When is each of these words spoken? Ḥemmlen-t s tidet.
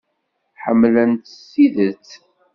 Ḥemmlen-t 0.63 1.25
s 1.41 1.41
tidet. 1.51 2.07